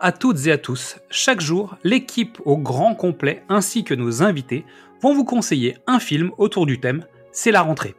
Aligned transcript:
à 0.00 0.12
toutes 0.12 0.46
et 0.46 0.52
à 0.52 0.58
tous. 0.58 0.96
Chaque 1.10 1.40
jour, 1.40 1.76
l'équipe 1.84 2.40
au 2.44 2.56
grand 2.56 2.94
complet 2.94 3.42
ainsi 3.48 3.84
que 3.84 3.94
nos 3.94 4.22
invités 4.22 4.64
vont 5.02 5.14
vous 5.14 5.24
conseiller 5.24 5.76
un 5.86 6.00
film 6.00 6.30
autour 6.38 6.66
du 6.66 6.80
thème 6.80 7.04
C'est 7.32 7.50
la 7.50 7.62
rentrée. 7.62 7.94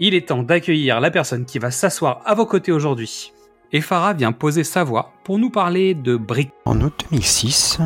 Il 0.00 0.14
est 0.14 0.28
temps 0.28 0.42
d'accueillir 0.42 1.00
la 1.00 1.10
personne 1.10 1.44
qui 1.44 1.58
va 1.58 1.70
s'asseoir 1.70 2.20
à 2.24 2.34
vos 2.34 2.46
côtés 2.46 2.72
aujourd'hui. 2.72 3.32
Et 3.72 3.80
Farah 3.80 4.12
vient 4.12 4.32
poser 4.32 4.64
sa 4.64 4.84
voix 4.84 5.12
pour 5.24 5.38
nous 5.38 5.50
parler 5.50 5.94
de 5.94 6.16
Brick. 6.16 6.50
En 6.64 6.80
août 6.80 7.04
2006, 7.10 7.78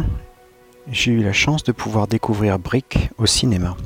j'ai 0.90 1.12
eu 1.12 1.22
la 1.22 1.32
chance 1.32 1.64
de 1.64 1.72
pouvoir 1.72 2.06
découvrir 2.06 2.58
Brick 2.58 3.10
au 3.18 3.26
cinéma. 3.26 3.76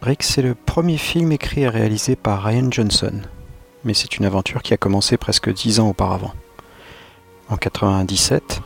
Brick, 0.00 0.22
c'est 0.22 0.42
le 0.42 0.54
premier 0.54 0.98
film 0.98 1.32
écrit 1.32 1.62
et 1.62 1.68
réalisé 1.68 2.16
par 2.16 2.42
Ryan 2.42 2.70
Johnson, 2.70 3.22
mais 3.84 3.94
c'est 3.94 4.18
une 4.18 4.24
aventure 4.24 4.62
qui 4.62 4.74
a 4.74 4.76
commencé 4.76 5.16
presque 5.16 5.52
dix 5.52 5.80
ans 5.80 5.88
auparavant. 5.88 6.32
En 7.48 7.56
97, 7.56 8.60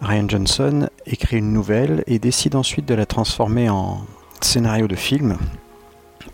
Ryan 0.00 0.28
Johnson 0.28 0.88
écrit 1.06 1.38
une 1.38 1.52
nouvelle 1.52 2.04
et 2.06 2.20
décide 2.20 2.54
ensuite 2.54 2.86
de 2.86 2.94
la 2.94 3.04
transformer 3.04 3.68
en 3.68 4.06
scénario 4.40 4.86
de 4.86 4.94
film 4.94 5.38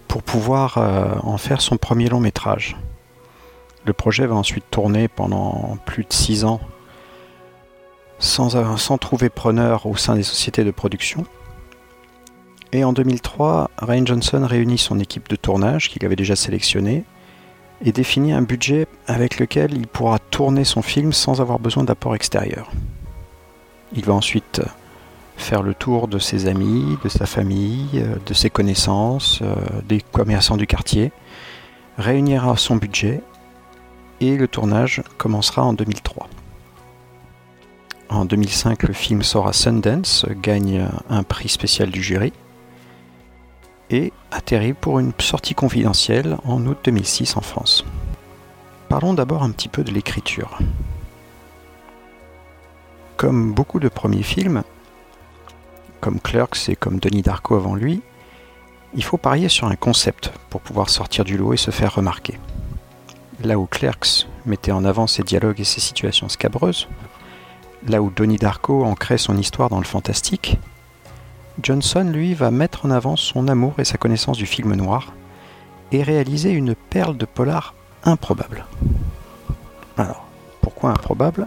pour 0.06 0.22
pouvoir 0.22 0.76
euh, 0.76 1.14
en 1.22 1.38
faire 1.38 1.62
son 1.62 1.78
premier 1.78 2.08
long 2.10 2.20
métrage. 2.20 2.76
Le 3.86 3.94
projet 3.94 4.26
va 4.26 4.34
ensuite 4.34 4.64
tourner 4.70 5.08
pendant 5.08 5.78
plus 5.86 6.04
de 6.04 6.12
six 6.12 6.44
ans 6.44 6.60
sans, 8.18 8.56
euh, 8.56 8.76
sans 8.76 8.98
trouver 8.98 9.30
preneur 9.30 9.86
au 9.86 9.96
sein 9.96 10.16
des 10.16 10.22
sociétés 10.22 10.64
de 10.64 10.70
production. 10.70 11.24
Et 12.72 12.84
en 12.84 12.92
2003, 12.92 13.70
Ryan 13.78 14.04
Johnson 14.04 14.46
réunit 14.46 14.78
son 14.78 15.00
équipe 15.00 15.28
de 15.28 15.36
tournage 15.36 15.88
qu'il 15.88 16.04
avait 16.04 16.16
déjà 16.16 16.36
sélectionnée 16.36 17.04
et 17.84 17.92
définit 17.92 18.32
un 18.32 18.42
budget 18.42 18.86
avec 19.06 19.38
lequel 19.38 19.72
il 19.74 19.86
pourra 19.86 20.18
tourner 20.18 20.64
son 20.64 20.82
film 20.82 21.12
sans 21.12 21.40
avoir 21.40 21.58
besoin 21.58 21.84
d'apport 21.84 22.14
extérieur. 22.14 22.70
Il 23.92 24.04
va 24.04 24.12
ensuite 24.12 24.60
faire 25.36 25.62
le 25.62 25.74
tour 25.74 26.06
de 26.06 26.18
ses 26.18 26.46
amis, 26.46 26.98
de 27.02 27.08
sa 27.08 27.26
famille, 27.26 28.04
de 28.26 28.34
ses 28.34 28.50
connaissances, 28.50 29.40
euh, 29.42 29.54
des 29.88 30.00
commerçants 30.00 30.56
du 30.56 30.66
quartier, 30.66 31.12
réunira 31.96 32.56
son 32.56 32.76
budget 32.76 33.22
et 34.20 34.36
le 34.36 34.46
tournage 34.46 35.02
commencera 35.16 35.64
en 35.64 35.72
2003. 35.72 36.28
En 38.10 38.24
2005, 38.24 38.82
le 38.82 38.92
film 38.92 39.22
sort 39.22 39.48
à 39.48 39.52
Sundance, 39.52 40.26
gagne 40.42 40.86
un 41.08 41.22
prix 41.22 41.48
spécial 41.48 41.90
du 41.90 42.02
jury 42.02 42.32
et 43.90 44.12
atterrit 44.30 44.72
pour 44.72 44.98
une 44.98 45.12
sortie 45.18 45.54
confidentielle 45.54 46.38
en 46.44 46.64
août 46.66 46.78
2006 46.84 47.36
en 47.36 47.40
France. 47.40 47.84
Parlons 48.88 49.14
d'abord 49.14 49.42
un 49.42 49.50
petit 49.50 49.68
peu 49.68 49.84
de 49.84 49.90
l'écriture. 49.90 50.58
Comme 53.16 53.52
beaucoup 53.52 53.80
de 53.80 53.88
premiers 53.88 54.22
films, 54.22 54.62
comme 56.00 56.20
Clerks 56.20 56.68
et 56.68 56.76
comme 56.76 56.98
Denis 56.98 57.22
Darko 57.22 57.56
avant 57.56 57.74
lui, 57.74 58.00
il 58.94 59.04
faut 59.04 59.18
parier 59.18 59.48
sur 59.48 59.66
un 59.68 59.76
concept 59.76 60.32
pour 60.48 60.60
pouvoir 60.60 60.88
sortir 60.88 61.24
du 61.24 61.36
lot 61.36 61.52
et 61.52 61.58
se 61.58 61.70
faire 61.70 61.94
remarquer. 61.94 62.40
Là 63.42 63.58
où 63.58 63.66
Clerks 63.66 64.26
mettait 64.46 64.72
en 64.72 64.84
avant 64.84 65.06
ses 65.06 65.22
dialogues 65.22 65.60
et 65.60 65.64
ses 65.64 65.80
situations 65.80 66.28
scabreuses, 66.28 66.88
là 67.86 68.02
où 68.02 68.10
Denis 68.10 68.38
Darko 68.38 68.84
ancrait 68.84 69.18
son 69.18 69.36
histoire 69.36 69.68
dans 69.68 69.78
le 69.78 69.84
fantastique, 69.84 70.58
Johnson, 71.62 72.10
lui, 72.12 72.34
va 72.34 72.50
mettre 72.50 72.86
en 72.86 72.90
avant 72.90 73.16
son 73.16 73.48
amour 73.48 73.74
et 73.78 73.84
sa 73.84 73.98
connaissance 73.98 74.36
du 74.36 74.46
film 74.46 74.74
noir 74.74 75.12
et 75.92 76.02
réaliser 76.02 76.50
une 76.50 76.74
perle 76.74 77.16
de 77.16 77.26
polar 77.26 77.74
improbable. 78.04 78.66
Alors, 79.96 80.26
pourquoi 80.60 80.90
improbable? 80.90 81.46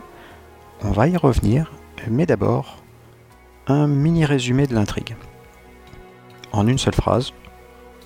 On 0.83 0.91
va 0.91 1.07
y 1.07 1.17
revenir, 1.17 1.71
mais 2.09 2.25
d'abord, 2.25 2.77
un 3.67 3.87
mini 3.87 4.25
résumé 4.25 4.67
de 4.67 4.75
l'intrigue. 4.75 5.15
En 6.51 6.67
une 6.67 6.77
seule 6.77 6.93
phrase, 6.93 7.31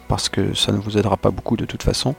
parce 0.07 0.29
que 0.29 0.53
ça 0.53 0.71
ne 0.71 0.77
vous 0.77 0.97
aidera 0.97 1.17
pas 1.17 1.31
beaucoup 1.31 1.57
de 1.57 1.65
toute 1.65 1.83
façon, 1.83 2.15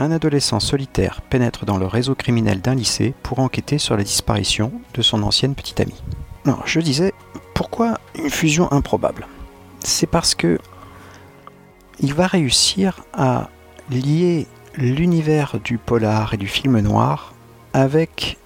un 0.00 0.10
adolescent 0.10 0.58
solitaire 0.58 1.20
pénètre 1.22 1.64
dans 1.64 1.76
le 1.76 1.86
réseau 1.86 2.14
criminel 2.14 2.60
d'un 2.60 2.74
lycée 2.74 3.14
pour 3.22 3.38
enquêter 3.38 3.78
sur 3.78 3.96
la 3.96 4.02
disparition 4.02 4.72
de 4.94 5.02
son 5.02 5.22
ancienne 5.22 5.54
petite 5.54 5.80
amie. 5.80 6.02
Alors, 6.44 6.62
je 6.66 6.80
disais, 6.80 7.12
pourquoi 7.62 8.00
une 8.16 8.28
fusion 8.28 8.72
improbable? 8.72 9.24
C'est 9.78 10.08
parce 10.08 10.34
que 10.34 10.58
il 12.00 12.12
va 12.12 12.26
réussir 12.26 13.04
à 13.12 13.50
lier 13.88 14.48
l'univers 14.74 15.60
du 15.62 15.78
polar 15.78 16.34
et 16.34 16.38
du 16.38 16.48
film 16.48 16.80
noir 16.80 17.34
avec 17.72 18.36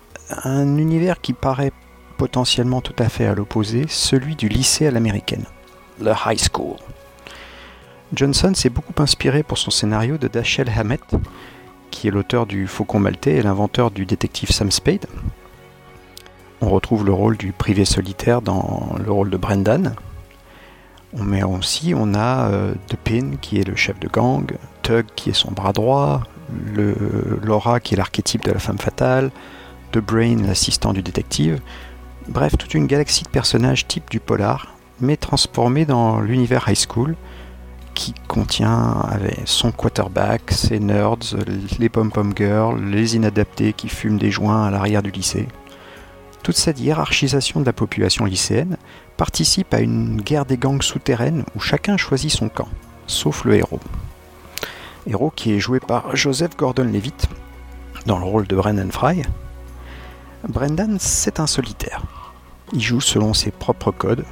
un 0.44 0.76
univers 0.76 1.22
qui 1.22 1.32
paraît 1.32 1.72
potentiellement 2.18 2.82
tout 2.82 2.94
à 2.98 3.08
fait 3.08 3.24
à 3.24 3.34
l'opposé, 3.34 3.86
celui 3.88 4.36
du 4.36 4.50
lycée 4.50 4.86
à 4.86 4.90
l'américaine, 4.90 5.46
le 5.98 6.12
high 6.26 6.38
school. 6.38 6.76
Johnson 8.12 8.52
s'est 8.54 8.68
beaucoup 8.68 9.00
inspiré 9.02 9.42
pour 9.42 9.56
son 9.56 9.70
scénario 9.70 10.18
de 10.18 10.28
Dashiell 10.28 10.68
Hammett, 10.68 11.16
qui 11.90 12.08
est 12.08 12.10
l'auteur 12.10 12.44
du 12.44 12.66
Faucon 12.66 13.00
maltais 13.00 13.36
et 13.36 13.42
l'inventeur 13.42 13.90
du 13.90 14.04
détective 14.04 14.50
Sam 14.50 14.70
Spade, 14.70 15.06
on 16.60 16.70
retrouve 16.70 17.04
le 17.04 17.12
rôle 17.12 17.36
du 17.36 17.52
privé 17.52 17.84
solitaire 17.84 18.42
dans 18.42 18.94
le 19.04 19.10
rôle 19.10 19.30
de 19.30 19.36
Brendan. 19.36 19.94
Mais 21.14 21.42
aussi, 21.42 21.94
on 21.96 22.14
a 22.14 22.48
euh, 22.50 22.74
The 22.88 22.96
Pin 22.96 23.36
qui 23.40 23.58
est 23.58 23.64
le 23.64 23.76
chef 23.76 23.98
de 24.00 24.08
gang, 24.08 24.44
Tug 24.82 25.06
qui 25.16 25.30
est 25.30 25.34
son 25.34 25.50
bras 25.50 25.72
droit, 25.72 26.22
Laura 27.42 27.80
qui 27.80 27.94
est 27.94 27.96
l'archétype 27.96 28.44
de 28.44 28.52
la 28.52 28.58
femme 28.58 28.78
fatale, 28.78 29.30
The 29.92 29.98
Brain 29.98 30.42
l'assistant 30.46 30.92
du 30.92 31.02
détective. 31.02 31.60
Bref, 32.28 32.56
toute 32.58 32.74
une 32.74 32.86
galaxie 32.86 33.24
de 33.24 33.28
personnages 33.28 33.86
type 33.86 34.10
du 34.10 34.20
polar, 34.20 34.74
mais 35.00 35.16
transformés 35.16 35.84
dans 35.84 36.20
l'univers 36.20 36.68
high 36.68 36.76
school 36.76 37.16
qui 37.94 38.12
contient 38.28 38.94
son 39.46 39.72
quarterback, 39.72 40.50
ses 40.50 40.80
nerds, 40.80 41.34
les 41.78 41.88
pom-pom 41.88 42.34
girls, 42.36 42.84
les 42.84 43.16
inadaptés 43.16 43.72
qui 43.72 43.88
fument 43.88 44.18
des 44.18 44.30
joints 44.30 44.66
à 44.66 44.70
l'arrière 44.70 45.02
du 45.02 45.10
lycée. 45.10 45.48
Toute 46.46 46.58
cette 46.58 46.78
hiérarchisation 46.78 47.58
de 47.58 47.66
la 47.66 47.72
population 47.72 48.24
lycéenne 48.24 48.76
participe 49.16 49.74
à 49.74 49.80
une 49.80 50.20
guerre 50.20 50.46
des 50.46 50.56
gangs 50.56 50.80
souterraines 50.80 51.42
où 51.56 51.58
chacun 51.58 51.96
choisit 51.96 52.30
son 52.30 52.48
camp, 52.48 52.68
sauf 53.08 53.44
le 53.44 53.56
héros. 53.56 53.80
Héros 55.08 55.32
qui 55.34 55.54
est 55.54 55.58
joué 55.58 55.80
par 55.80 56.14
Joseph 56.14 56.56
Gordon-Levitt 56.56 57.26
dans 58.06 58.20
le 58.20 58.24
rôle 58.24 58.46
de 58.46 58.54
Brendan 58.54 58.92
Fry. 58.92 59.22
Brendan, 60.48 60.98
c'est 61.00 61.40
un 61.40 61.48
solitaire. 61.48 62.04
Il 62.72 62.80
joue 62.80 63.00
selon 63.00 63.34
ses 63.34 63.50
propres 63.50 63.90
codes, 63.90 64.24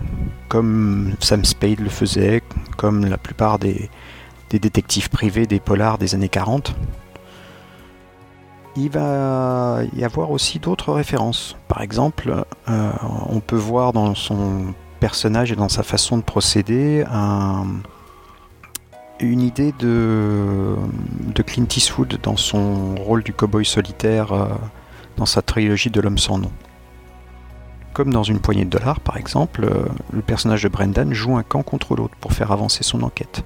comme 0.49 1.17
Sam 1.19 1.45
Spade 1.45 1.81
le 1.81 1.91
faisait, 1.91 2.45
comme 2.77 3.07
la 3.07 3.19
plupart 3.19 3.59
des, 3.59 3.91
des 4.50 4.61
détectives 4.61 5.11
privés 5.11 5.49
des 5.49 5.59
polars 5.59 5.99
des 5.99 6.15
années 6.15 6.29
40 6.29 6.77
il 8.76 8.91
va 8.91 9.81
y 9.94 10.05
avoir 10.05 10.31
aussi 10.31 10.59
d'autres 10.59 10.93
références. 10.93 11.56
Par 11.69 11.82
exemple, 11.82 12.44
euh, 12.69 12.91
on 13.29 13.41
peut 13.41 13.56
voir 13.56 13.93
dans 13.93 14.15
son 14.15 14.75
personnage 15.00 15.53
et 15.53 15.56
dans 15.56 15.69
sa 15.69 15.82
façon 15.82 16.17
de 16.17 16.23
procéder 16.23 17.05
une 19.21 19.43
idée 19.43 19.73
de, 19.79 20.76
Clint 21.47 21.67
Eastwood 21.76 22.19
dans 22.23 22.37
son 22.37 22.94
rôle 22.97 23.23
du 23.23 23.32
cowboy 23.32 23.65
solitaire 23.65 24.32
euh, 24.32 24.47
dans 25.17 25.26
sa 25.26 25.43
trilogie 25.43 25.91
de 25.91 26.00
l'homme 26.00 26.19
sans 26.19 26.38
nom. 26.38 26.50
Comme 27.93 28.12
dans 28.12 28.25
une 28.25 28.41
poignée 28.41 28.65
de 28.65 28.71
dollars, 28.71 29.00
par 29.00 29.17
exemple, 29.17 29.65
euh, 29.65 29.85
le 30.12 30.23
personnage 30.23 30.62
de 30.65 30.69
Brendan 30.69 31.12
joue 31.12 31.37
un 31.37 31.44
camp 31.44 31.62
contre 31.62 31.94
l'autre 31.94 32.17
pour 32.21 32.32
faire 32.32 32.50
avancer 32.50 32.82
son 32.82 33.03
enquête. 33.03 33.44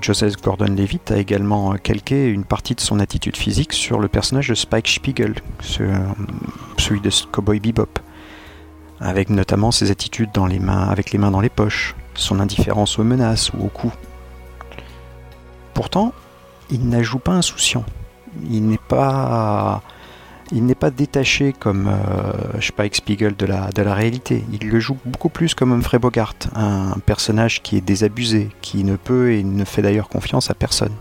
Joseph 0.00 0.36
Gordon-Levitt 0.42 1.12
a 1.12 1.18
également 1.18 1.74
calqué 1.76 2.26
une 2.26 2.44
partie 2.44 2.74
de 2.74 2.80
son 2.80 2.98
attitude 2.98 3.36
physique 3.36 3.72
sur 3.72 4.00
le 4.00 4.08
personnage 4.08 4.48
de 4.48 4.54
Spike 4.54 4.88
Spiegel, 4.88 5.34
celui 5.60 7.00
de 7.00 7.10
Cowboy 7.30 7.60
Bebop. 7.60 8.00
avec 9.00 9.30
notamment 9.30 9.70
ses 9.70 9.90
attitudes 9.90 10.30
dans 10.32 10.46
les 10.46 10.58
mains, 10.58 10.88
avec 10.88 11.12
les 11.12 11.18
mains 11.18 11.30
dans 11.30 11.40
les 11.40 11.48
poches, 11.48 11.94
son 12.14 12.40
indifférence 12.40 12.98
aux 12.98 13.04
menaces 13.04 13.52
ou 13.52 13.64
aux 13.64 13.68
coups. 13.68 13.94
Pourtant, 15.74 16.12
il 16.70 16.88
n'ajoute 16.88 17.22
pas 17.22 17.32
insouciant. 17.32 17.84
Il 18.50 18.66
n'est 18.66 18.78
pas, 18.88 19.82
il 20.52 20.64
n'est 20.64 20.74
pas 20.74 20.90
détaché 20.90 21.52
comme, 21.52 21.88
euh, 21.88 22.60
Spike 22.60 22.96
Spiegel 22.96 23.36
de 23.36 23.46
la, 23.46 23.70
de 23.70 23.82
la 23.82 23.94
réalité. 23.94 24.44
Il 24.52 24.68
le 24.68 24.80
joue 24.80 24.96
beaucoup 25.04 25.28
plus 25.28 25.54
comme 25.54 25.72
Humphrey 25.72 25.98
Bogart, 25.98 26.34
un 26.54 26.94
personnage 27.04 27.62
qui 27.62 27.76
est 27.76 27.80
désabusé, 27.80 28.50
qui 28.62 28.84
ne 28.84 28.96
peut 28.96 29.32
et 29.32 29.42
ne 29.42 29.64
fait 29.64 29.82
d'ailleurs 29.82 30.08
confiance 30.08 30.50
à 30.50 30.54
personne. 30.54 30.92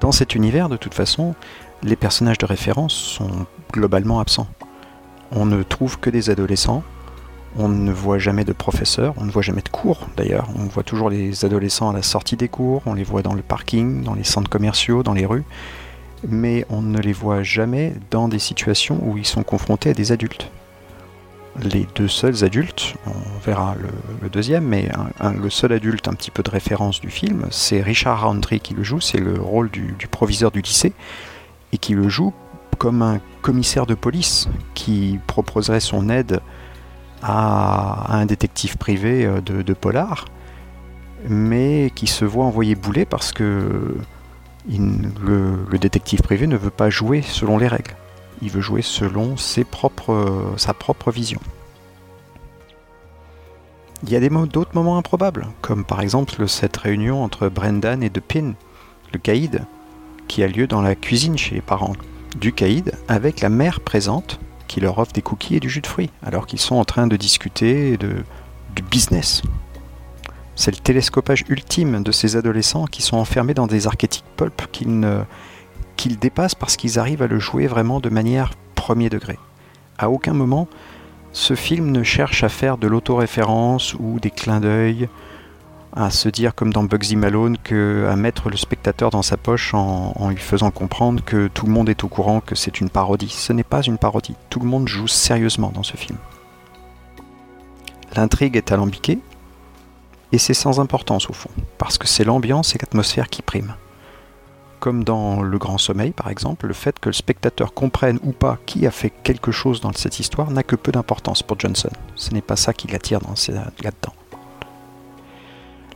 Dans 0.00 0.12
cet 0.12 0.34
univers, 0.34 0.68
de 0.68 0.76
toute 0.76 0.94
façon, 0.94 1.34
les 1.82 1.96
personnages 1.96 2.38
de 2.38 2.46
référence 2.46 2.94
sont 2.94 3.46
globalement 3.72 4.20
absents. 4.20 4.48
On 5.30 5.46
ne 5.46 5.62
trouve 5.62 5.98
que 5.98 6.10
des 6.10 6.30
adolescents, 6.30 6.82
on 7.58 7.68
ne 7.68 7.92
voit 7.92 8.18
jamais 8.18 8.44
de 8.44 8.52
professeurs, 8.52 9.14
on 9.16 9.24
ne 9.24 9.30
voit 9.30 9.42
jamais 9.42 9.62
de 9.62 9.68
cours 9.68 10.08
d'ailleurs. 10.16 10.48
On 10.56 10.64
voit 10.64 10.82
toujours 10.82 11.08
les 11.08 11.44
adolescents 11.44 11.90
à 11.90 11.92
la 11.92 12.02
sortie 12.02 12.36
des 12.36 12.48
cours, 12.48 12.82
on 12.86 12.94
les 12.94 13.04
voit 13.04 13.22
dans 13.22 13.34
le 13.34 13.42
parking, 13.42 14.02
dans 14.02 14.14
les 14.14 14.24
centres 14.24 14.50
commerciaux, 14.50 15.02
dans 15.02 15.14
les 15.14 15.24
rues, 15.26 15.44
mais 16.26 16.64
on 16.70 16.82
ne 16.82 16.98
les 16.98 17.12
voit 17.12 17.42
jamais 17.42 17.94
dans 18.10 18.28
des 18.28 18.38
situations 18.38 18.98
où 19.02 19.16
ils 19.16 19.26
sont 19.26 19.42
confrontés 19.42 19.90
à 19.90 19.94
des 19.94 20.12
adultes. 20.12 20.50
Les 21.62 21.86
deux 21.94 22.08
seuls 22.08 22.44
adultes, 22.44 22.94
on 23.06 23.38
verra 23.44 23.74
le, 24.20 24.28
deuxième, 24.28 24.64
mais 24.64 24.90
le 25.22 25.48
seul 25.48 25.72
adulte 25.72 26.06
un 26.06 26.12
petit 26.12 26.30
peu 26.30 26.42
de 26.42 26.50
référence 26.50 27.00
du 27.00 27.08
film, 27.08 27.46
c'est 27.50 27.80
Richard 27.80 28.26
Roundtree 28.28 28.60
qui 28.60 28.74
le 28.74 28.82
joue, 28.82 29.00
c'est 29.00 29.18
le 29.18 29.40
rôle 29.40 29.70
du, 29.70 29.94
proviseur 30.10 30.50
du 30.50 30.60
lycée, 30.60 30.92
et 31.72 31.78
qui 31.78 31.94
le 31.94 32.08
joue 32.08 32.34
comme 32.76 33.00
un 33.00 33.20
commissaire 33.40 33.86
de 33.86 33.94
police 33.94 34.48
qui 34.74 35.18
proposerait 35.26 35.80
son 35.80 36.10
aide 36.10 36.40
à, 37.22 38.14
un 38.14 38.26
détective 38.26 38.76
privé 38.76 39.24
euh, 39.24 39.40
de, 39.40 39.72
polar, 39.72 40.26
mais 41.26 41.90
qui 41.94 42.06
se 42.06 42.26
voit 42.26 42.44
envoyer 42.44 42.74
bouler 42.74 43.06
parce 43.06 43.32
que 43.32 43.96
le, 44.68 45.78
détective 45.78 46.22
privé 46.22 46.46
ne 46.46 46.56
veut 46.56 46.70
pas 46.70 46.90
jouer 46.90 47.22
selon 47.22 47.58
les 47.58 47.68
règles. 47.68 47.94
Il 48.42 48.50
veut 48.50 48.60
jouer 48.60 48.82
selon 48.82 49.36
sa 49.36 49.64
propre 50.74 51.10
vision. 51.10 51.40
Il 54.02 54.10
y 54.10 54.16
a 54.16 54.20
d'autres 54.20 54.74
moments 54.74 54.98
improbables, 54.98 55.46
comme 55.62 55.84
par 55.84 56.00
exemple 56.00 56.46
cette 56.48 56.76
réunion 56.76 57.24
entre 57.24 57.48
Brendan 57.48 58.02
et 58.02 58.10
Pin, 58.10 58.52
le 59.12 59.18
caïd, 59.18 59.64
qui 60.28 60.42
a 60.42 60.48
lieu 60.48 60.66
dans 60.66 60.82
la 60.82 60.94
cuisine 60.94 61.38
chez 61.38 61.54
les 61.54 61.60
parents 61.62 61.94
du 62.36 62.52
caïd, 62.52 62.92
avec 63.08 63.40
la 63.40 63.48
mère 63.48 63.80
présente 63.80 64.38
qui 64.68 64.80
leur 64.80 64.98
offre 64.98 65.12
des 65.12 65.22
cookies 65.22 65.56
et 65.56 65.60
du 65.60 65.70
jus 65.70 65.80
de 65.80 65.86
fruits, 65.86 66.10
alors 66.22 66.46
qu'ils 66.46 66.60
sont 66.60 66.76
en 66.76 66.84
train 66.84 67.06
de 67.06 67.16
discuter 67.16 67.96
de, 67.96 68.24
du 68.74 68.82
business. 68.82 69.42
C'est 70.56 70.70
le 70.70 70.78
télescopage 70.78 71.44
ultime 71.48 72.02
de 72.02 72.10
ces 72.10 72.36
adolescents 72.36 72.86
qui 72.86 73.02
sont 73.02 73.18
enfermés 73.18 73.54
dans 73.54 73.66
des 73.66 73.86
archétypes 73.86 74.24
pulp 74.36 74.62
qu'ils 74.70 76.18
dépassent 76.18 76.54
parce 76.54 76.76
qu'ils 76.76 76.98
arrivent 76.98 77.22
à 77.22 77.26
le 77.26 77.38
jouer 77.38 77.66
vraiment 77.66 78.00
de 78.00 78.08
manière 78.08 78.52
premier 78.74 79.10
degré. 79.10 79.38
À 79.98 80.08
aucun 80.08 80.32
moment, 80.32 80.66
ce 81.32 81.54
film 81.54 81.92
ne 81.92 82.02
cherche 82.02 82.42
à 82.42 82.48
faire 82.48 82.78
de 82.78 82.86
l'autoréférence 82.86 83.94
ou 84.00 84.18
des 84.18 84.30
clins 84.30 84.60
d'œil 84.60 85.08
à 85.94 86.10
se 86.10 86.28
dire 86.30 86.54
comme 86.54 86.72
dans 86.72 86.84
Bugsy 86.84 87.16
Malone 87.16 87.56
que 87.62 88.06
à 88.10 88.16
mettre 88.16 88.50
le 88.50 88.56
spectateur 88.56 89.10
dans 89.10 89.22
sa 89.22 89.36
poche 89.36 89.74
en, 89.74 90.28
lui 90.30 90.36
faisant 90.36 90.70
comprendre 90.70 91.22
que 91.24 91.48
tout 91.48 91.66
le 91.66 91.72
monde 91.72 91.88
est 91.88 92.04
au 92.04 92.08
courant 92.08 92.40
que 92.40 92.54
c'est 92.54 92.80
une 92.80 92.90
parodie. 92.90 93.30
Ce 93.30 93.52
n'est 93.52 93.64
pas 93.64 93.82
une 93.82 93.98
parodie. 93.98 94.36
Tout 94.48 94.60
le 94.60 94.66
monde 94.66 94.88
joue 94.88 95.06
sérieusement 95.06 95.70
dans 95.74 95.82
ce 95.82 95.96
film. 95.96 96.18
L'intrigue 98.14 98.56
est 98.56 98.72
alambiquée 98.72 99.18
et 100.32 100.38
c'est 100.38 100.54
sans 100.54 100.80
importance 100.80 101.30
au 101.30 101.32
fond, 101.32 101.50
parce 101.78 101.98
que 101.98 102.06
c'est 102.06 102.24
l'ambiance 102.24 102.74
et 102.74 102.78
l'atmosphère 102.78 103.28
qui 103.28 103.42
priment. 103.42 103.74
Comme 104.80 105.04
dans 105.04 105.42
Le 105.42 105.58
Grand 105.58 105.78
Sommeil 105.78 106.10
par 106.10 106.28
exemple, 106.28 106.66
le 106.66 106.74
fait 106.74 106.98
que 106.98 107.08
le 107.08 107.14
spectateur 107.14 107.72
comprenne 107.72 108.18
ou 108.22 108.32
pas 108.32 108.58
qui 108.66 108.86
a 108.86 108.90
fait 108.90 109.10
quelque 109.10 109.52
chose 109.52 109.80
dans 109.80 109.92
cette 109.92 110.20
histoire 110.20 110.50
n'a 110.50 110.62
que 110.62 110.76
peu 110.76 110.92
d'importance 110.92 111.42
pour 111.42 111.58
Johnson. 111.58 111.90
Ce 112.14 112.30
n'est 112.32 112.42
pas 112.42 112.56
ça 112.56 112.72
qui 112.72 112.88
l'attire 112.88 113.20
là-dedans. 113.20 114.12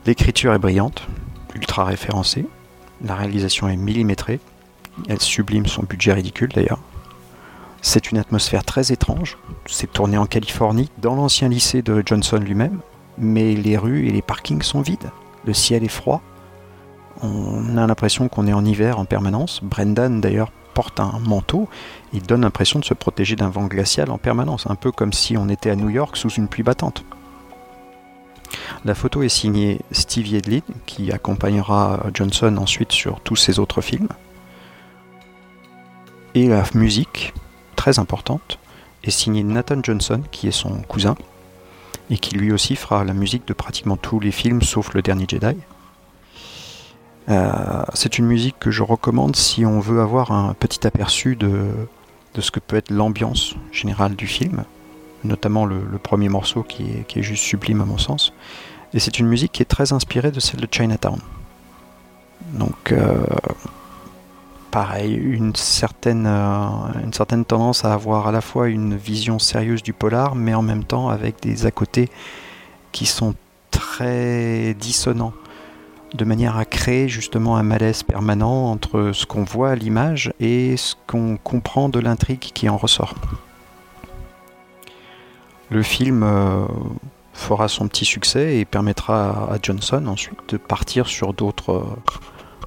L'écriture 0.07 0.55
est 0.55 0.59
brillante, 0.59 1.07
ultra 1.55 1.85
référencée, 1.85 2.47
la 3.05 3.15
réalisation 3.15 3.69
est 3.69 3.77
millimétrée, 3.77 4.41
elle 5.09 5.21
sublime 5.21 5.67
son 5.67 5.83
budget 5.83 6.15
ridicule 6.15 6.49
d'ailleurs. 6.49 6.81
C'est 7.83 8.11
une 8.11 8.19
atmosphère 8.19 8.65
très 8.65 8.93
étrange, 8.93 9.39
c'est 9.67 9.93
tourné 9.93 10.19
en 10.19 10.27
Californie, 10.27 10.91
dans 10.99 11.15
l'ancien 11.15 11.49
lycée 11.49 11.83
de 11.83 12.03
Johnson 12.05 12.39
lui-même, 12.39 12.81
mais 13.21 13.55
les 13.55 13.77
rues 13.77 14.09
et 14.09 14.11
les 14.11 14.23
parkings 14.23 14.63
sont 14.63 14.81
vides, 14.81 15.11
le 15.45 15.53
ciel 15.55 15.85
est 15.85 15.89
froid, 15.89 16.23
on 17.23 17.77
a 17.77 17.87
l'impression 17.87 18.29
qu'on 18.29 18.47
est 18.47 18.53
en 18.53 18.65
hiver 18.65 18.99
en 18.99 19.05
permanence, 19.05 19.61
Brendan 19.63 20.21
d'ailleurs 20.21 20.51
porte 20.75 21.01
un 21.01 21.19
manteau, 21.27 21.69
il 22.13 22.23
donne 22.23 22.43
l'impression 22.43 22.79
de 22.79 22.85
se 22.85 22.95
protéger 22.95 23.37
d'un 23.37 23.51
vent 23.51 23.67
glacial 23.67 24.11
en 24.11 24.19
permanence, 24.19 24.67
un 24.69 24.77
peu 24.77 24.93
comme 24.93 25.13
si 25.13 25.37
on 25.37 25.49
était 25.49 25.71
à 25.71 25.77
New 25.77 25.91
York 25.91 26.17
sous 26.17 26.31
une 26.31 26.49
pluie 26.49 26.63
battante. 26.63 27.05
La 28.85 28.95
photo 28.95 29.23
est 29.23 29.29
signée 29.29 29.81
Steve 29.93 30.27
Yedlin, 30.29 30.63
qui 30.87 31.13
accompagnera 31.13 32.07
Johnson 32.15 32.57
ensuite 32.57 32.93
sur 32.93 33.21
tous 33.21 33.37
ses 33.37 33.59
autres 33.59 33.81
films. 33.81 34.09
Et 36.35 36.49
la 36.49 36.65
musique, 36.75 37.35
très 37.77 37.99
importante, 37.99 38.59
est 39.05 39.11
signée 39.11 39.43
Nathan 39.43 39.81
Johnson, 39.83 40.23
qui 40.31 40.49
est 40.49 40.53
son 40.53 40.81
cousin, 40.83 41.17
et 42.11 42.19
qui 42.19 42.35
lui 42.35 42.53
aussi 42.53 42.77
fera 42.77 43.05
la 43.05 43.15
musique 43.15 43.47
de 43.47 43.53
pratiquement 43.53 43.97
tous 43.97 44.21
les 44.21 44.33
films 44.33 44.63
sauf 44.63 44.95
le 44.95 45.03
dernier 45.03 45.27
Jedi. 45.29 45.57
Euh, 47.29 47.85
c'est 47.95 48.19
une 48.19 48.27
musique 48.27 48.59
que 48.59 48.71
je 48.71 48.83
recommande 48.83 49.37
si 49.37 49.65
on 49.65 49.79
veut 49.81 50.01
avoir 50.01 50.33
un 50.33 50.55
petit 50.55 50.87
aperçu 50.87 51.37
de 51.37 51.71
ce 52.39 52.51
que 52.51 52.61
peut 52.61 52.77
être 52.77 52.91
l'ambiance 52.91 53.55
générale 53.73 54.17
du 54.17 54.27
film 54.27 54.65
notamment 55.25 55.67
le, 55.67 55.81
premier 56.03 56.29
morceau 56.29 56.63
qui 56.63 57.05
est, 57.17 57.23
juste 57.23 57.43
sublime 57.43 57.81
à 57.81 57.85
mon 57.85 57.99
sens. 57.99 58.33
Et 58.95 59.01
c'est 59.01 59.19
une 59.19 59.27
musique 59.27 59.53
qui 59.53 59.63
est 59.63 59.67
très 59.67 59.93
inspirée 59.93 60.31
de 60.31 60.41
celle 60.41 60.61
de 60.61 60.69
Chinatown. 60.71 61.21
Donc, 62.55 62.93
euh, 62.93 63.23
pareil, 64.71 65.15
une 65.15 65.55
certaine, 65.55 66.27
euh, 66.27 66.69
une 67.05 67.13
certaine 67.13 67.45
tendance 67.45 67.85
à 67.85 67.93
avoir 67.93 68.29
à 68.29 68.33
la 68.33 68.41
fois 68.41 68.69
une 68.69 68.97
vision 68.97 69.39
sérieuse 69.39 69.83
du 69.83 69.93
polar, 69.93 70.35
mais 70.35 70.55
en 70.55 70.63
même 70.63 70.85
temps 70.85 71.09
avec 71.09 71.41
des 71.43 71.67
à 71.67 71.71
côté 71.71 72.09
qui 72.93 73.07
sont 73.07 73.35
très 73.71 74.75
dissonants, 74.75 75.33
de 76.15 76.25
manière 76.25 76.57
à 76.57 76.65
créer 76.65 77.09
justement 77.09 77.57
un 77.57 77.63
malaise 77.63 78.03
permanent 78.03 78.71
entre 78.71 79.13
ce 79.13 79.27
qu'on 79.27 79.45
voit 79.45 79.71
à 79.71 79.75
l'image 79.75 80.33
et 80.41 80.77
ce 80.77 80.95
qu'on 81.07 81.37
comprend 81.37 81.89
de 81.89 82.01
l'intrigue 82.01 82.41
qui 82.41 82.69
en 82.69 82.77
ressort 82.77 83.15
le 85.71 85.83
film 85.83 86.23
euh, 86.23 86.67
fera 87.33 87.69
son 87.69 87.89
petit 87.89 88.05
succès 88.05 88.59
et 88.59 88.65
permettra 88.65 89.53
à 89.53 89.59
Johnson 89.63 90.05
ensuite 90.07 90.39
de 90.49 90.57
partir 90.57 91.07
sur 91.07 91.33
d'autres 91.33 91.87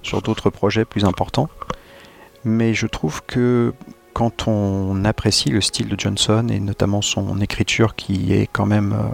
sur 0.02 0.22
d'autres 0.22 0.50
projets 0.50 0.84
plus 0.84 1.06
importants. 1.06 1.50
Mais 2.46 2.74
je 2.74 2.88
trouve 2.88 3.24
que 3.26 3.74
quand 4.14 4.48
on 4.48 5.06
apprécie 5.06 5.50
le 5.50 5.62
style 5.62 5.90
de 5.90 6.00
Johnson 6.00 6.48
et 6.50 6.60
notamment 6.60 7.02
son 7.02 7.40
écriture 7.42 7.96
qui 7.96 8.34
est 8.34 8.48
quand 8.52 8.66
même 8.66 8.94
euh, 8.94 9.08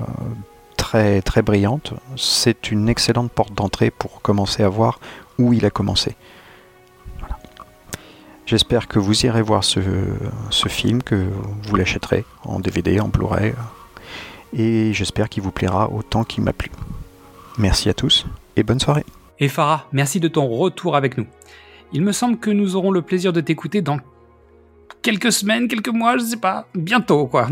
très 0.77 1.21
très 1.21 1.41
brillante, 1.41 1.93
c'est 2.15 2.71
une 2.71 2.89
excellente 2.89 3.31
porte 3.31 3.53
d'entrée 3.53 3.91
pour 3.91 4.21
commencer 4.21 4.63
à 4.63 4.69
voir 4.69 5.00
où 5.38 5.53
il 5.53 5.65
a 5.65 5.69
commencé. 5.69 6.15
J'espère 8.45 8.88
que 8.88 8.98
vous 8.98 9.27
irez 9.27 9.43
voir 9.43 9.63
ce, 9.63 9.79
film, 10.69 11.03
que 11.03 11.27
vous 11.63 11.75
l'achèterez 11.75 12.25
en 12.43 12.59
DVD, 12.59 13.00
en 13.00 13.07
Blu-ray, 13.07 13.53
et 14.53 14.91
j'espère 14.91 15.29
qu'il 15.29 15.43
vous 15.43 15.51
plaira 15.51 15.91
autant 15.91 16.24
qu'il 16.24 16.43
m'a 16.43 16.51
plu. 16.51 16.71
Merci 17.59 17.89
à 17.89 17.93
tous 17.93 18.25
et 18.55 18.63
bonne 18.63 18.79
soirée. 18.79 19.05
Et 19.39 19.50
Farah, 19.50 19.88
merci 19.91 20.19
de 20.19 20.27
ton 20.27 20.48
retour 20.48 20.95
avec 20.95 21.15
nous. 21.17 21.27
Il 21.91 22.03
me 22.03 22.12
semble 22.12 22.38
que 22.38 22.51
nous 22.51 22.75
aurons 22.75 22.91
le 22.91 23.01
plaisir 23.01 23.34
de 23.34 23.41
t'écouter 23.41 23.81
dans 23.81 23.98
quelques 25.01 25.31
semaines, 25.31 25.67
quelques 25.67 25.89
mois, 25.89 26.17
je 26.17 26.24
sais 26.24 26.38
pas, 26.38 26.67
bientôt 26.75 27.25
quoi. 27.25 27.48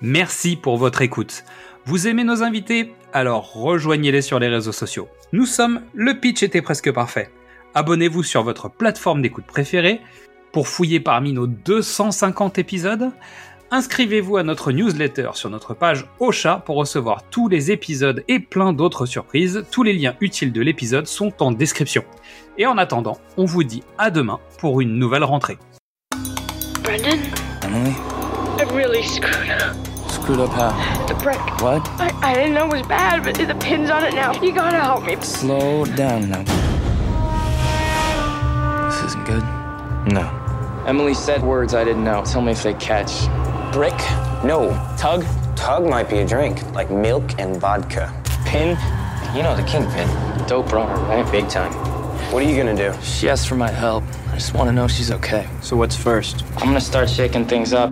Merci 0.00 0.56
pour 0.56 0.78
votre 0.78 1.02
écoute. 1.02 1.44
Vous 1.84 2.08
aimez 2.08 2.24
nos 2.24 2.42
invités? 2.42 2.94
Alors 3.12 3.52
rejoignez-les 3.52 4.22
sur 4.22 4.38
les 4.38 4.48
réseaux 4.48 4.72
sociaux. 4.72 5.08
Nous 5.32 5.46
sommes 5.46 5.82
Le 5.94 6.18
Pitch 6.18 6.42
était 6.42 6.62
presque 6.62 6.90
parfait. 6.92 7.30
Abonnez-vous 7.74 8.22
sur 8.22 8.42
votre 8.42 8.70
plateforme 8.70 9.20
d'écoute 9.20 9.46
préférée 9.46 10.00
pour 10.52 10.68
fouiller 10.68 11.00
parmi 11.00 11.32
nos 11.32 11.46
250 11.46 12.58
épisodes. 12.58 13.10
Inscrivez-vous 13.74 14.36
à 14.36 14.42
notre 14.42 14.70
newsletter 14.70 15.30
sur 15.32 15.48
notre 15.48 15.72
page 15.72 16.04
Ocha 16.20 16.62
pour 16.66 16.76
recevoir 16.76 17.22
tous 17.30 17.48
les 17.48 17.70
épisodes 17.70 18.22
et 18.28 18.38
plein 18.38 18.74
d'autres 18.74 19.06
surprises. 19.06 19.64
Tous 19.70 19.82
les 19.82 19.94
liens 19.94 20.14
utiles 20.20 20.52
de 20.52 20.60
l'épisode 20.60 21.06
sont 21.06 21.42
en 21.42 21.52
description. 21.52 22.04
Et 22.58 22.66
en 22.66 22.76
attendant, 22.76 23.16
on 23.38 23.46
vous 23.46 23.64
dit 23.64 23.82
à 23.96 24.10
demain 24.10 24.40
pour 24.58 24.82
une 24.82 24.98
nouvelle 24.98 25.24
rentrée. 25.24 25.56
Brendan? 26.82 27.18
Emily? 27.62 27.94
I 28.58 28.64
really 28.74 29.02
screwed 29.02 29.48
up. 29.48 29.74
Screwed 30.10 30.40
up 30.40 30.50
how? 30.50 31.06
The 31.06 31.14
brick. 31.14 31.40
What? 31.62 31.80
I, 31.98 32.12
I 32.22 32.34
didn't 32.34 32.52
know 32.52 32.66
it 32.66 32.80
was 32.80 32.86
bad, 32.86 33.24
but 33.24 33.36
the 33.36 33.54
pin's 33.54 33.88
on 33.88 34.04
it 34.04 34.14
now. 34.14 34.34
You 34.42 34.52
gotta 34.52 34.80
help 34.80 35.06
me. 35.06 35.16
Slow 35.22 35.86
down 35.86 36.28
now. 36.28 36.44
This 38.90 39.02
isn't 39.02 39.24
good. 39.24 39.42
No. 40.12 40.28
Emily 40.86 41.14
said 41.14 41.42
words 41.42 41.72
I 41.74 41.84
didn't 41.84 42.04
know. 42.04 42.22
Tell 42.22 42.42
me 42.42 42.52
if 42.52 42.62
they 42.62 42.74
catch. 42.74 43.28
Brick? 43.72 43.96
No. 44.44 44.68
Tug? 44.98 45.24
Tug 45.56 45.88
might 45.88 46.10
be 46.10 46.18
a 46.18 46.26
drink, 46.26 46.62
like 46.74 46.90
milk 46.90 47.24
and 47.38 47.56
vodka. 47.56 48.12
Pin? 48.44 48.76
You 49.34 49.42
know 49.42 49.56
the 49.56 49.62
kingpin. 49.62 50.06
Dope 50.46 50.70
runner, 50.72 50.94
right? 51.04 51.24
Big 51.32 51.48
time. 51.48 51.72
What 52.30 52.42
are 52.42 52.46
you 52.46 52.54
gonna 52.54 52.76
do? 52.76 52.92
She 53.02 53.30
asked 53.30 53.48
for 53.48 53.54
my 53.54 53.70
help. 53.70 54.04
I 54.28 54.34
just 54.34 54.52
want 54.52 54.68
to 54.68 54.72
know 54.74 54.88
she's 54.88 55.10
okay. 55.10 55.48
So 55.62 55.74
what's 55.74 55.96
first? 55.96 56.44
I'm 56.56 56.66
gonna 56.66 56.82
start 56.82 57.08
shaking 57.08 57.46
things 57.46 57.72
up. 57.72 57.90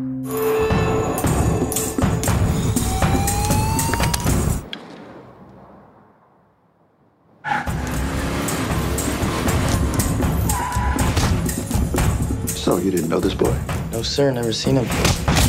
So 12.49 12.77
you 12.77 12.91
didn't 12.91 13.09
know 13.09 13.19
this 13.19 13.35
boy? 13.35 13.59
No, 13.93 14.03
sir, 14.03 14.31
never 14.31 14.53
seen 14.53 14.77
him. 14.77 15.40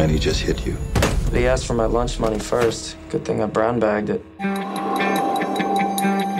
And 0.00 0.10
he 0.10 0.18
just 0.18 0.40
hit 0.40 0.64
you. 0.64 0.78
He 1.30 1.46
asked 1.46 1.66
for 1.66 1.74
my 1.74 1.84
lunch 1.84 2.18
money 2.18 2.38
first. 2.38 2.96
Good 3.10 3.22
thing 3.22 3.42
I 3.42 3.46
brown 3.46 3.78
bagged 3.78 4.08
it. 4.08 4.24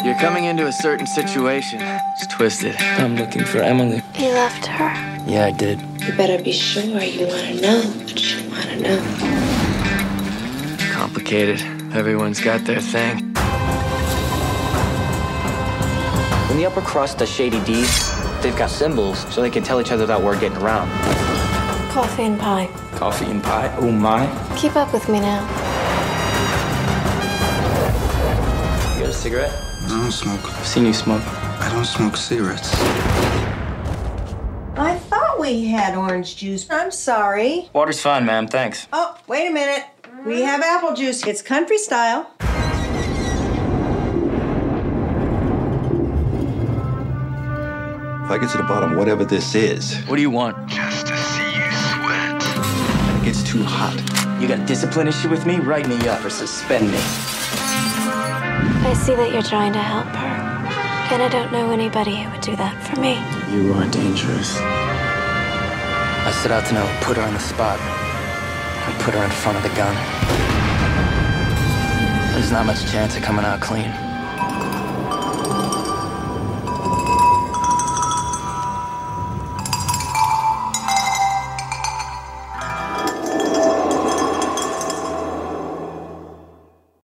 You're 0.02 0.18
coming 0.18 0.44
into 0.44 0.66
a 0.66 0.72
certain 0.72 1.06
situation. 1.06 1.78
It's 1.82 2.26
twisted. 2.34 2.74
I'm 2.80 3.16
looking 3.16 3.44
for 3.44 3.58
Emily. 3.58 4.02
You 4.18 4.30
left 4.30 4.64
her. 4.64 4.86
Yeah, 5.30 5.44
I 5.44 5.50
did. 5.58 5.78
You 6.00 6.14
better 6.14 6.42
be 6.42 6.52
sure 6.52 6.82
you 6.82 7.26
want 7.26 7.48
to 7.48 7.60
know 7.60 7.82
what 7.82 8.32
you 8.32 8.50
want 8.50 8.64
to 8.64 8.80
know. 8.80 8.98
Complicated. 10.94 11.60
Everyone's 11.92 12.40
got 12.40 12.64
their 12.64 12.80
thing. 12.80 13.18
When 16.48 16.56
the 16.56 16.64
upper 16.64 16.80
crust 16.80 17.18
does 17.18 17.30
shady 17.30 17.62
deeds, 17.64 18.10
they've 18.42 18.56
got 18.56 18.70
symbols 18.70 19.18
so 19.34 19.42
they 19.42 19.50
can 19.50 19.62
tell 19.62 19.82
each 19.82 19.92
other 19.92 20.06
that 20.06 20.22
we're 20.22 20.40
getting 20.40 20.56
around. 20.56 20.88
Coffee 21.90 22.22
and 22.22 22.40
pie. 22.40 22.70
Coffee 23.00 23.24
and 23.30 23.42
pie. 23.42 23.74
Oh 23.78 23.90
my. 23.90 24.26
Keep 24.58 24.76
up 24.76 24.92
with 24.92 25.08
me 25.08 25.20
now. 25.20 25.40
You 28.94 29.00
got 29.00 29.08
a 29.08 29.12
cigarette? 29.14 29.52
I 29.84 29.88
don't 29.88 30.12
smoke. 30.12 30.44
I've 30.44 30.66
seen 30.66 30.84
you 30.84 30.92
smoke. 30.92 31.22
I 31.24 31.70
don't 31.72 31.86
smoke 31.86 32.14
cigarettes. 32.18 32.74
I 34.76 34.96
thought 35.08 35.40
we 35.40 35.64
had 35.64 35.96
orange 35.96 36.36
juice. 36.36 36.66
I'm 36.70 36.90
sorry. 36.90 37.70
Water's 37.72 38.02
fine, 38.02 38.26
ma'am. 38.26 38.46
Thanks. 38.46 38.86
Oh, 38.92 39.16
wait 39.26 39.48
a 39.48 39.50
minute. 39.50 39.86
We 40.26 40.42
have 40.42 40.60
apple 40.60 40.94
juice. 40.94 41.26
It's 41.26 41.40
country 41.40 41.78
style. 41.78 42.30
If 48.24 48.30
I 48.34 48.38
get 48.38 48.50
to 48.50 48.58
the 48.58 48.62
bottom, 48.64 48.96
whatever 48.96 49.24
this 49.24 49.54
is, 49.54 49.96
What 50.06 50.16
do 50.16 50.22
you 50.22 50.30
want? 50.30 50.68
just 50.68 51.06
You 53.80 54.46
got 54.46 54.60
a 54.60 54.66
discipline 54.66 55.08
issue 55.08 55.30
with 55.30 55.46
me? 55.46 55.58
Write 55.58 55.88
me 55.88 55.96
up 56.06 56.22
or 56.22 56.28
suspend 56.28 56.90
me. 56.90 56.98
I 56.98 58.92
see 58.94 59.14
that 59.14 59.32
you're 59.32 59.42
trying 59.42 59.72
to 59.72 59.78
help 59.78 60.04
her. 60.04 61.14
And 61.14 61.22
I 61.22 61.28
don't 61.30 61.50
know 61.50 61.70
anybody 61.70 62.22
who 62.22 62.30
would 62.30 62.42
do 62.42 62.54
that 62.56 62.76
for 62.84 63.00
me. 63.00 63.16
You 63.50 63.72
are 63.72 63.86
dangerous. 63.88 64.58
I 64.58 66.30
set 66.42 66.52
out 66.52 66.66
to 66.66 66.74
know, 66.74 66.98
put 67.00 67.16
her 67.16 67.22
on 67.22 67.32
the 67.32 67.40
spot, 67.40 67.80
and 67.80 69.00
put 69.00 69.14
her 69.14 69.24
in 69.24 69.30
front 69.30 69.56
of 69.56 69.62
the 69.62 69.70
gun. 69.70 69.96
There's 72.34 72.52
not 72.52 72.66
much 72.66 72.84
chance 72.92 73.16
of 73.16 73.22
coming 73.22 73.46
out 73.46 73.60
clean. 73.60 73.90